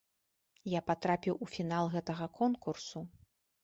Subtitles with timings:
[0.77, 3.09] Я патрапіў у фінал гэтага конкурсу.